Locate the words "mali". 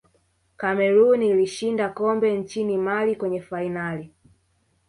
2.77-3.15